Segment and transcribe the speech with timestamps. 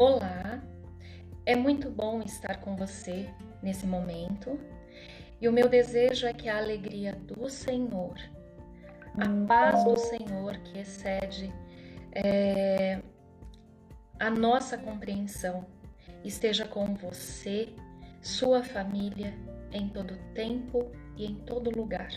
[0.00, 0.62] Olá,
[1.44, 3.28] é muito bom estar com você
[3.62, 4.58] nesse momento
[5.38, 8.18] e o meu desejo é que a alegria do Senhor,
[9.18, 11.52] a paz do Senhor que excede
[12.12, 13.02] é,
[14.18, 15.66] a nossa compreensão,
[16.24, 17.68] esteja com você,
[18.22, 19.34] sua família,
[19.70, 22.10] em todo tempo e em todo lugar.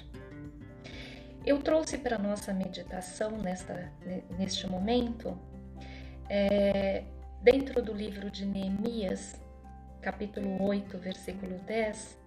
[1.46, 3.92] Eu trouxe para nossa meditação nesta,
[4.40, 5.38] neste momento,
[6.30, 7.04] é,
[7.44, 9.36] dentro do livro de Neemias,
[10.02, 12.18] capítulo 8, versículo 10,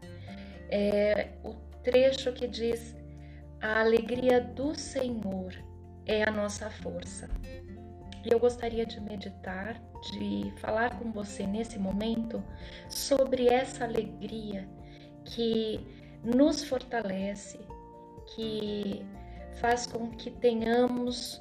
[0.69, 2.95] é o trecho que diz:
[3.61, 5.55] A alegria do Senhor
[6.05, 7.29] é a nossa força.
[8.25, 9.81] E eu gostaria de meditar,
[10.13, 12.43] de falar com você nesse momento
[12.89, 14.69] sobre essa alegria
[15.25, 15.81] que
[16.23, 17.59] nos fortalece,
[18.35, 19.07] que
[19.61, 21.41] faz com que tenhamos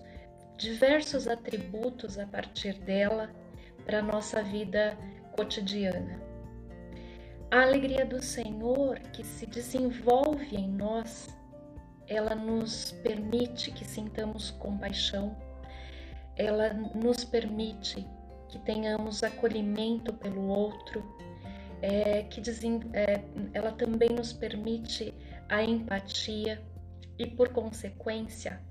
[0.57, 3.29] diversos atributos a partir dela
[3.85, 4.97] para a nossa vida
[5.33, 6.19] cotidiana.
[7.51, 11.29] A alegria do Senhor que se desenvolve em nós,
[12.07, 15.35] ela nos permite que sintamos compaixão,
[16.35, 18.05] ela nos permite
[18.49, 21.03] que tenhamos acolhimento pelo outro,
[21.81, 22.41] é, que
[22.93, 25.13] é, ela também nos permite
[25.47, 26.61] a empatia
[27.17, 28.61] e, por consequência,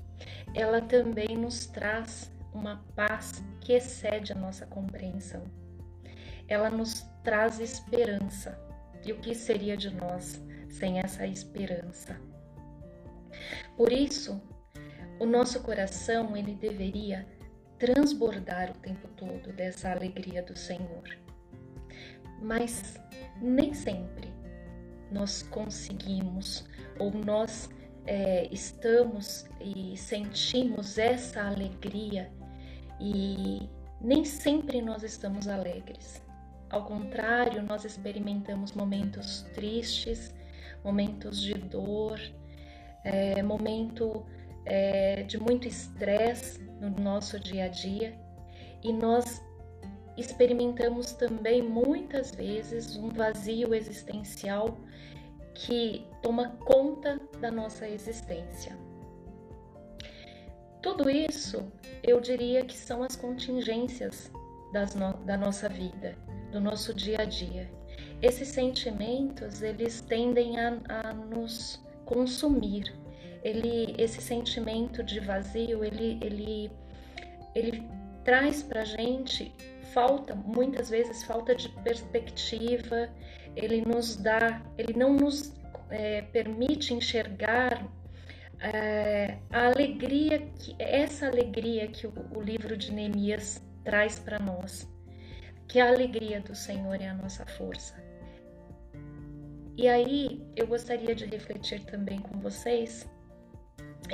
[0.54, 5.42] ela também nos traz uma paz que excede a nossa compreensão.
[6.46, 8.58] Ela nos traz esperança.
[9.04, 12.18] E o que seria de nós sem essa esperança?
[13.76, 14.40] Por isso,
[15.18, 17.26] o nosso coração ele deveria
[17.78, 21.04] transbordar o tempo todo dessa alegria do Senhor.
[22.40, 22.98] Mas
[23.40, 24.32] nem sempre
[25.10, 26.66] nós conseguimos
[26.98, 27.68] ou nós
[28.06, 32.30] é, estamos e sentimos essa alegria
[33.00, 33.68] e
[34.00, 36.22] nem sempre nós estamos alegres.
[36.70, 40.34] Ao contrário, nós experimentamos momentos tristes,
[40.82, 42.20] momentos de dor,
[43.04, 44.24] é, momento
[44.64, 48.18] é, de muito estresse no nosso dia a dia
[48.82, 49.42] e nós
[50.16, 54.76] experimentamos também muitas vezes um vazio existencial
[55.54, 58.76] que toma conta da nossa existência.
[60.84, 61.72] Tudo isso
[62.02, 64.30] eu diria que são as contingências
[64.94, 66.14] no, da nossa vida,
[66.52, 67.70] do nosso dia a dia.
[68.20, 72.94] Esses sentimentos eles tendem a, a nos consumir.
[73.42, 76.70] Ele, esse sentimento de vazio, ele, ele,
[77.54, 77.88] ele
[78.22, 79.54] traz para gente
[79.94, 83.08] falta, muitas vezes falta de perspectiva.
[83.56, 85.54] Ele nos dá, ele não nos
[85.88, 87.82] é, permite enxergar
[88.64, 94.88] é, a alegria que essa alegria que o, o livro de Neemias traz para nós,
[95.68, 98.02] que a alegria do Senhor é a nossa força.
[99.76, 103.06] E aí eu gostaria de refletir também com vocês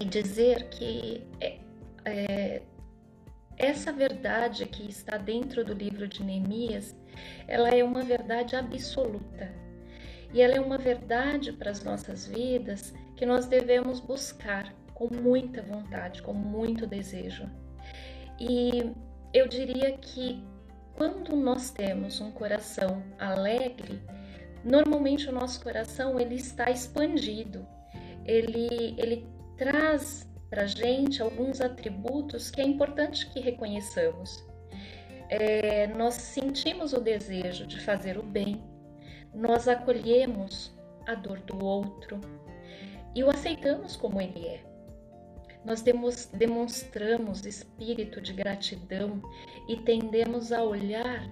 [0.00, 1.58] e dizer que é,
[2.04, 2.62] é,
[3.56, 6.96] essa verdade que está dentro do livro de Neemias,
[7.46, 9.52] ela é uma verdade absoluta.
[10.32, 15.60] E ela é uma verdade para as nossas vidas que nós devemos buscar com muita
[15.60, 17.46] vontade, com muito desejo.
[18.40, 18.94] E
[19.34, 20.42] eu diria que
[20.94, 24.00] quando nós temos um coração alegre,
[24.64, 27.68] normalmente o nosso coração ele está expandido,
[28.24, 29.28] ele, ele
[29.58, 34.42] traz para gente alguns atributos que é importante que reconheçamos.
[35.28, 38.64] É, nós sentimos o desejo de fazer o bem,
[39.34, 40.74] nós acolhemos
[41.06, 42.18] a dor do outro,
[43.14, 44.64] e o aceitamos como ele é.
[45.64, 45.84] Nós
[46.32, 49.20] demonstramos espírito de gratidão
[49.68, 51.28] e tendemos a olhar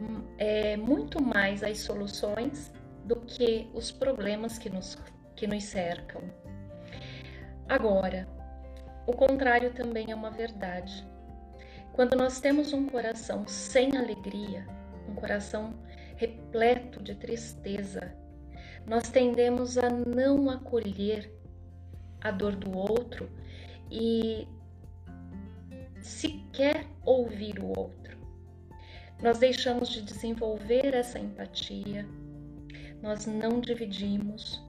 [0.00, 2.72] hum, é, muito mais as soluções
[3.04, 4.98] do que os problemas que nos,
[5.36, 6.22] que nos cercam.
[7.68, 8.28] Agora,
[9.06, 11.06] o contrário também é uma verdade.
[11.92, 14.66] Quando nós temos um coração sem alegria,
[15.08, 15.74] um coração
[16.16, 18.14] repleto de tristeza,
[18.86, 21.32] nós tendemos a não acolher
[22.20, 23.28] a dor do outro
[23.90, 24.46] e
[26.00, 28.16] sequer ouvir o outro.
[29.22, 32.06] Nós deixamos de desenvolver essa empatia,
[33.00, 34.60] nós não dividimos,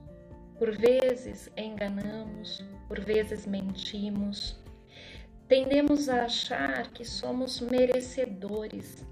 [0.60, 4.60] por vezes enganamos, por vezes mentimos,
[5.48, 9.04] tendemos a achar que somos merecedores,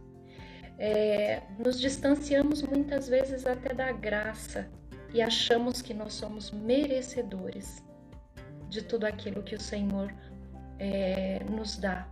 [0.77, 4.69] é, nos distanciamos muitas vezes até da graça
[5.13, 7.83] e achamos que nós somos merecedores
[8.69, 10.13] de tudo aquilo que o Senhor
[10.79, 12.07] é, nos dá.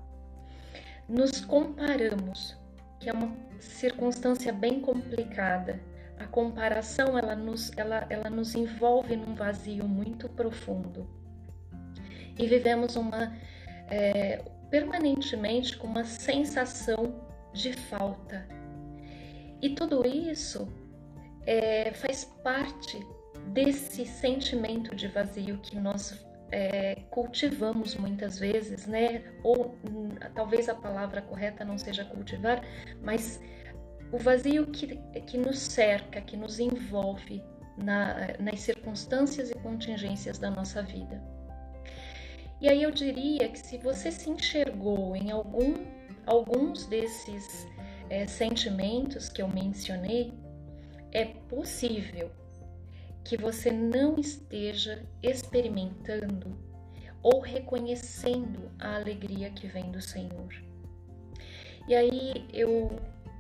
[1.08, 2.58] Nos comparamos
[3.00, 5.80] que é uma circunstância bem complicada.
[6.20, 11.08] A comparação ela nos, ela, ela nos envolve num vazio muito profundo
[12.40, 13.36] e vivemos uma
[13.90, 17.22] é, permanentemente com uma sensação
[17.54, 18.48] de falta.
[19.62, 20.68] E tudo isso
[21.50, 23.04] é, faz parte
[23.48, 29.24] desse sentimento de vazio que nós é, cultivamos muitas vezes, né?
[29.44, 32.64] Ou hum, talvez a palavra correta não seja cultivar,
[33.02, 33.42] mas
[34.12, 37.44] o vazio que, que nos cerca, que nos envolve
[37.76, 41.20] na, nas circunstâncias e contingências da nossa vida.
[42.62, 45.74] E aí eu diria que se você se enxergou em algum,
[46.28, 47.68] alguns desses
[48.08, 50.32] é, sentimentos que eu mencionei,
[51.12, 52.32] é possível
[53.24, 56.58] que você não esteja experimentando
[57.22, 60.54] ou reconhecendo a alegria que vem do Senhor.
[61.88, 62.90] E aí eu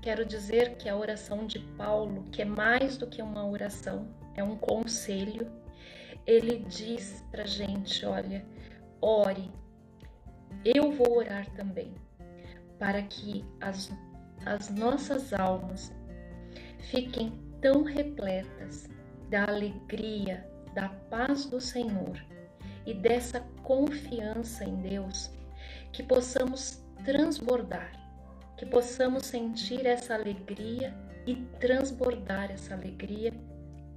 [0.02, 4.44] quero dizer que a oração de Paulo, que é mais do que uma oração, é
[4.44, 5.50] um conselho,
[6.26, 8.46] ele diz pra gente: olha,
[9.02, 9.52] ore,
[10.66, 11.94] eu vou orar também,
[12.78, 13.92] para que as,
[14.46, 15.94] as nossas almas
[16.92, 18.88] fiquem tão repletas
[19.30, 22.20] da alegria, da paz do Senhor
[22.86, 25.32] e dessa confiança em Deus,
[25.92, 27.92] que possamos transbordar,
[28.58, 30.94] que possamos sentir essa alegria
[31.26, 33.34] e transbordar essa alegria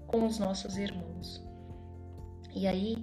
[0.07, 1.43] com os nossos irmãos.
[2.55, 3.03] E aí,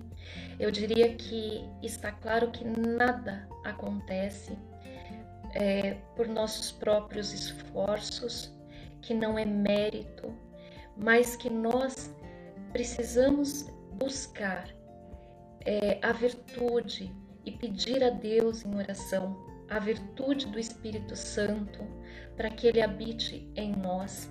[0.59, 4.55] eu diria que está claro que nada acontece
[5.55, 8.53] é, por nossos próprios esforços,
[9.01, 10.31] que não é mérito,
[10.99, 12.13] mas que nós
[12.71, 14.69] precisamos buscar
[15.65, 17.13] é, a virtude
[17.45, 19.37] e pedir a Deus em oração
[19.69, 21.79] a virtude do Espírito Santo
[22.35, 24.29] para que ele habite em nós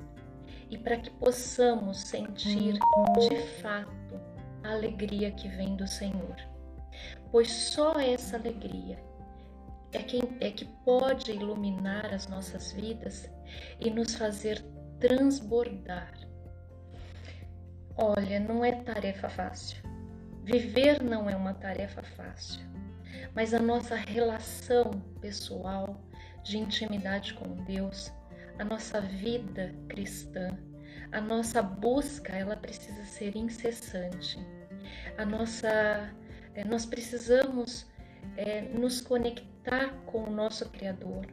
[0.70, 4.20] e para que possamos sentir de fato
[4.62, 6.36] a alegria que vem do Senhor.
[7.30, 8.98] Pois só essa alegria
[9.92, 13.30] é, quem, é que pode iluminar as nossas vidas
[13.80, 14.62] e nos fazer
[14.98, 16.27] transbordar
[18.00, 19.82] Olha, não é tarefa fácil.
[20.44, 22.60] Viver não é uma tarefa fácil,
[23.34, 26.00] mas a nossa relação pessoal
[26.44, 28.12] de intimidade com Deus,
[28.56, 30.56] a nossa vida cristã,
[31.10, 34.38] a nossa busca, ela precisa ser incessante.
[35.18, 36.14] A nossa,
[36.54, 37.84] é, nós precisamos
[38.36, 41.26] é, nos conectar com o nosso Criador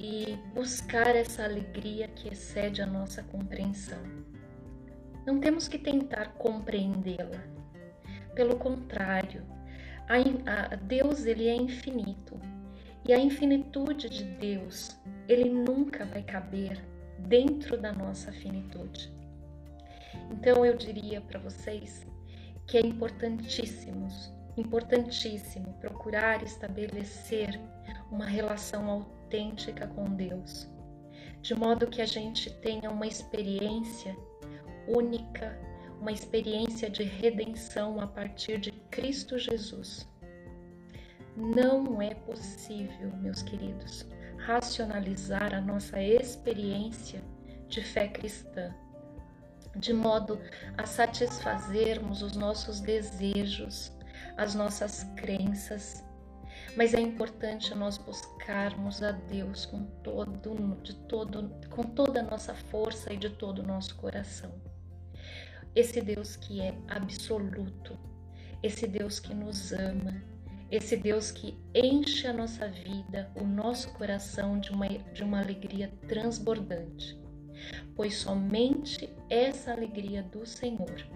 [0.00, 4.02] e buscar essa alegria que excede a nossa compreensão.
[5.26, 7.44] Não temos que tentar compreendê-la.
[8.34, 9.44] Pelo contrário,
[10.08, 12.40] a, a Deus ele é infinito
[13.06, 14.96] e a infinitude de Deus
[15.28, 16.82] ele nunca vai caber
[17.18, 19.12] dentro da nossa finitude.
[20.30, 22.06] Então eu diria para vocês
[22.66, 24.08] que é importantíssimo,
[24.56, 27.60] importantíssimo procurar estabelecer
[28.10, 30.68] uma relação autêntica com Deus,
[31.40, 34.16] de modo que a gente tenha uma experiência
[34.90, 35.56] única,
[36.00, 40.08] uma experiência de redenção a partir de Cristo Jesus.
[41.36, 44.06] Não é possível, meus queridos,
[44.38, 47.22] racionalizar a nossa experiência
[47.68, 48.74] de fé cristã,
[49.76, 50.40] de modo
[50.76, 53.92] a satisfazermos os nossos desejos,
[54.36, 56.04] as nossas crenças,
[56.76, 62.54] mas é importante nós buscarmos a Deus com todo, de todo, com toda a nossa
[62.54, 64.69] força e de todo o nosso coração
[65.74, 67.98] esse Deus que é absoluto,
[68.62, 70.22] esse Deus que nos ama,
[70.70, 75.92] esse Deus que enche a nossa vida, o nosso coração de uma, de uma alegria
[76.06, 77.20] transbordante,
[77.94, 81.06] pois somente essa alegria do Senhor,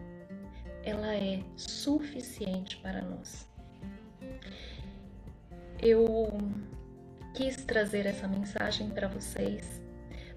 [0.82, 3.48] ela é suficiente para nós.
[5.80, 6.38] Eu
[7.34, 9.80] quis trazer essa mensagem para vocês,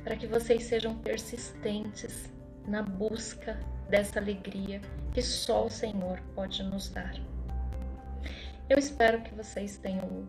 [0.03, 2.31] para que vocês sejam persistentes
[2.67, 3.57] na busca
[3.89, 4.82] dessa alegria
[5.13, 7.15] que só o Senhor pode nos dar.
[8.70, 10.27] Eu espero que vocês tenham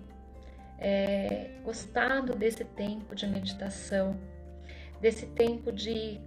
[0.79, 4.17] é, gostado desse tempo de meditação,
[5.01, 6.21] desse tempo de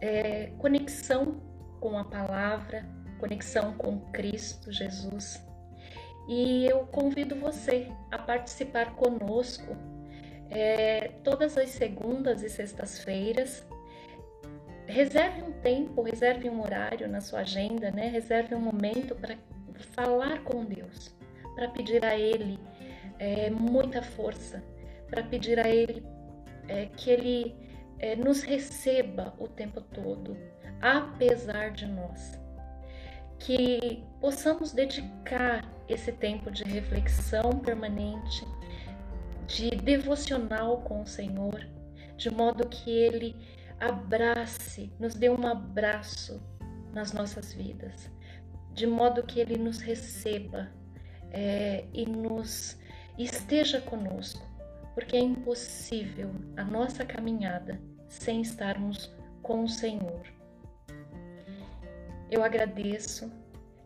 [0.00, 1.40] é, conexão
[1.80, 2.86] com a palavra,
[3.18, 5.44] conexão com Cristo Jesus.
[6.28, 9.76] E eu convido você a participar conosco
[10.50, 13.66] é, todas as segundas e sextas-feiras
[14.88, 18.08] reserve um tempo, reserve um horário na sua agenda, né?
[18.08, 19.36] Reserve um momento para
[19.94, 21.14] falar com Deus,
[21.54, 22.58] para pedir a Ele
[23.18, 24.62] é, muita força,
[25.08, 26.02] para pedir a Ele
[26.68, 27.54] é, que Ele
[27.98, 30.36] é, nos receba o tempo todo,
[30.80, 32.38] apesar de nós.
[33.38, 38.44] Que possamos dedicar esse tempo de reflexão permanente,
[39.46, 41.66] de devocional com o Senhor,
[42.16, 43.36] de modo que Ele
[43.80, 46.42] abrace, nos dê um abraço
[46.92, 48.10] nas nossas vidas,
[48.72, 50.70] de modo que Ele nos receba
[51.30, 52.78] é, e nos
[53.18, 54.46] esteja conosco,
[54.94, 60.22] porque é impossível a nossa caminhada sem estarmos com o Senhor.
[62.30, 63.30] Eu agradeço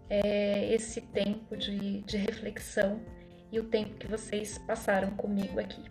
[0.08, 3.00] é, esse tempo de, de reflexão
[3.50, 5.82] e o tempo que vocês passaram comigo aqui.